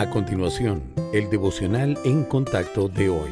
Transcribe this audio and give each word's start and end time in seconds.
A 0.00 0.08
continuación, 0.08 0.82
el 1.12 1.28
devocional 1.28 1.98
en 2.06 2.24
contacto 2.24 2.88
de 2.88 3.10
hoy. 3.10 3.28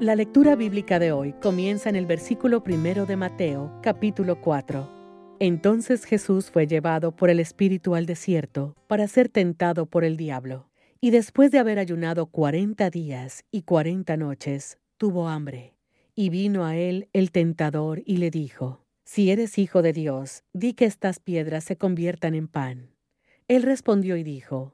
La 0.00 0.16
lectura 0.16 0.56
bíblica 0.56 0.98
de 0.98 1.12
hoy 1.12 1.32
comienza 1.34 1.88
en 1.88 1.94
el 1.94 2.06
versículo 2.06 2.64
primero 2.64 3.06
de 3.06 3.14
Mateo, 3.14 3.70
capítulo 3.80 4.40
4. 4.40 5.36
Entonces 5.38 6.06
Jesús 6.06 6.50
fue 6.50 6.66
llevado 6.66 7.14
por 7.14 7.30
el 7.30 7.38
Espíritu 7.38 7.94
al 7.94 8.04
desierto 8.04 8.74
para 8.88 9.06
ser 9.06 9.28
tentado 9.28 9.86
por 9.86 10.02
el 10.02 10.16
diablo. 10.16 10.70
Y 11.00 11.12
después 11.12 11.52
de 11.52 11.60
haber 11.60 11.78
ayunado 11.78 12.26
cuarenta 12.26 12.90
días 12.90 13.44
y 13.52 13.62
cuarenta 13.62 14.16
noches, 14.16 14.78
tuvo 14.96 15.28
hambre. 15.28 15.76
Y 16.16 16.30
vino 16.30 16.64
a 16.64 16.74
él 16.74 17.08
el 17.12 17.30
tentador 17.30 18.02
y 18.04 18.16
le 18.16 18.32
dijo, 18.32 18.84
Si 19.04 19.30
eres 19.30 19.56
hijo 19.58 19.82
de 19.82 19.92
Dios, 19.92 20.42
di 20.52 20.72
que 20.72 20.86
estas 20.86 21.20
piedras 21.20 21.62
se 21.62 21.76
conviertan 21.76 22.34
en 22.34 22.48
pan. 22.48 22.90
Él 23.46 23.62
respondió 23.62 24.16
y 24.16 24.24
dijo, 24.24 24.73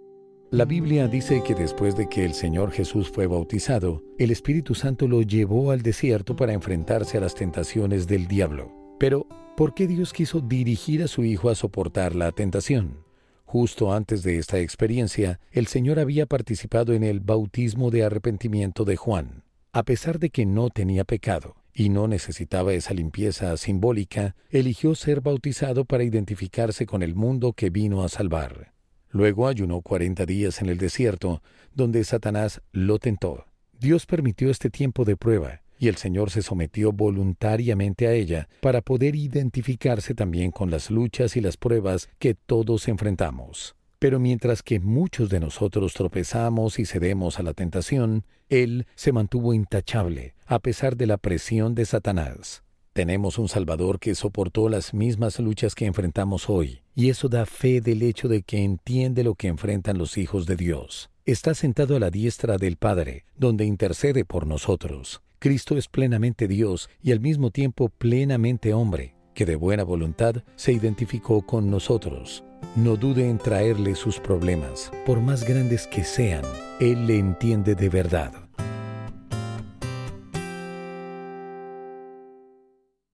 La 0.51 0.65
Biblia 0.65 1.07
dice 1.07 1.41
que 1.41 1.55
después 1.55 1.95
de 1.95 2.09
que 2.09 2.25
el 2.25 2.33
Señor 2.33 2.71
Jesús 2.71 3.09
fue 3.09 3.25
bautizado, 3.25 4.03
el 4.19 4.31
Espíritu 4.31 4.75
Santo 4.75 5.07
lo 5.07 5.21
llevó 5.21 5.71
al 5.71 5.81
desierto 5.81 6.35
para 6.35 6.51
enfrentarse 6.51 7.17
a 7.17 7.21
las 7.21 7.35
tentaciones 7.35 8.05
del 8.05 8.27
diablo. 8.27 8.69
Pero, 8.99 9.27
¿por 9.55 9.73
qué 9.73 9.87
Dios 9.87 10.11
quiso 10.11 10.41
dirigir 10.41 11.03
a 11.03 11.07
su 11.07 11.23
Hijo 11.23 11.49
a 11.49 11.55
soportar 11.55 12.15
la 12.15 12.33
tentación? 12.33 12.97
Justo 13.45 13.93
antes 13.93 14.23
de 14.23 14.39
esta 14.39 14.59
experiencia, 14.59 15.39
el 15.53 15.67
Señor 15.67 15.99
había 15.99 16.25
participado 16.25 16.91
en 16.91 17.05
el 17.05 17.21
bautismo 17.21 17.89
de 17.89 18.03
arrepentimiento 18.03 18.83
de 18.83 18.97
Juan. 18.97 19.45
A 19.71 19.83
pesar 19.83 20.19
de 20.19 20.31
que 20.31 20.45
no 20.45 20.69
tenía 20.69 21.05
pecado 21.05 21.55
y 21.73 21.87
no 21.87 22.09
necesitaba 22.09 22.73
esa 22.73 22.93
limpieza 22.93 23.55
simbólica, 23.55 24.35
eligió 24.49 24.95
ser 24.95 25.21
bautizado 25.21 25.85
para 25.85 26.03
identificarse 26.03 26.85
con 26.85 27.03
el 27.03 27.15
mundo 27.15 27.53
que 27.53 27.69
vino 27.69 28.03
a 28.03 28.09
salvar. 28.09 28.73
Luego 29.11 29.47
ayunó 29.47 29.81
cuarenta 29.81 30.25
días 30.25 30.61
en 30.61 30.69
el 30.69 30.77
desierto, 30.77 31.41
donde 31.75 32.03
Satanás 32.03 32.61
lo 32.71 32.97
tentó. 32.97 33.45
Dios 33.79 34.05
permitió 34.05 34.49
este 34.49 34.69
tiempo 34.69 35.05
de 35.05 35.17
prueba, 35.17 35.61
y 35.77 35.87
el 35.87 35.97
Señor 35.97 36.29
se 36.29 36.41
sometió 36.41 36.91
voluntariamente 36.91 38.07
a 38.07 38.13
ella 38.13 38.47
para 38.61 38.81
poder 38.81 39.15
identificarse 39.15 40.13
también 40.13 40.51
con 40.51 40.69
las 40.69 40.91
luchas 40.91 41.35
y 41.35 41.41
las 41.41 41.57
pruebas 41.57 42.09
que 42.19 42.35
todos 42.35 42.87
enfrentamos. 42.87 43.75
Pero 43.97 44.19
mientras 44.19 44.63
que 44.63 44.79
muchos 44.79 45.29
de 45.29 45.39
nosotros 45.39 45.93
tropezamos 45.93 46.79
y 46.79 46.85
cedemos 46.85 47.39
a 47.39 47.43
la 47.43 47.53
tentación, 47.53 48.25
Él 48.49 48.85
se 48.95 49.11
mantuvo 49.11 49.53
intachable, 49.53 50.35
a 50.45 50.59
pesar 50.59 50.95
de 50.95 51.07
la 51.07 51.17
presión 51.17 51.75
de 51.75 51.85
Satanás. 51.85 52.63
Tenemos 53.01 53.39
un 53.39 53.49
Salvador 53.49 53.97
que 53.97 54.13
soportó 54.13 54.69
las 54.69 54.93
mismas 54.93 55.39
luchas 55.39 55.73
que 55.73 55.87
enfrentamos 55.87 56.51
hoy, 56.51 56.81
y 56.93 57.09
eso 57.09 57.29
da 57.29 57.47
fe 57.47 57.81
del 57.81 58.03
hecho 58.03 58.27
de 58.27 58.43
que 58.43 58.63
entiende 58.63 59.23
lo 59.23 59.33
que 59.33 59.47
enfrentan 59.47 59.97
los 59.97 60.19
hijos 60.19 60.45
de 60.45 60.55
Dios. 60.55 61.09
Está 61.25 61.55
sentado 61.55 61.95
a 61.95 61.99
la 61.99 62.11
diestra 62.11 62.59
del 62.59 62.77
Padre, 62.77 63.25
donde 63.35 63.65
intercede 63.65 64.23
por 64.23 64.45
nosotros. 64.45 65.23
Cristo 65.39 65.77
es 65.77 65.87
plenamente 65.87 66.47
Dios 66.47 66.91
y 67.01 67.11
al 67.11 67.21
mismo 67.21 67.49
tiempo 67.49 67.89
plenamente 67.89 68.71
hombre, 68.71 69.15
que 69.33 69.47
de 69.47 69.55
buena 69.55 69.83
voluntad 69.83 70.43
se 70.55 70.71
identificó 70.71 71.43
con 71.43 71.71
nosotros. 71.71 72.43
No 72.75 72.97
dude 72.97 73.27
en 73.27 73.39
traerle 73.39 73.95
sus 73.95 74.19
problemas, 74.19 74.91
por 75.07 75.21
más 75.21 75.43
grandes 75.43 75.87
que 75.87 76.03
sean, 76.03 76.43
Él 76.79 77.07
le 77.07 77.17
entiende 77.17 77.73
de 77.73 77.89
verdad. 77.89 78.31